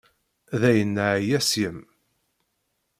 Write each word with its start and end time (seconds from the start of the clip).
Dayen 0.59 0.89
neɛya 0.95 1.39
seg-m. 1.41 1.79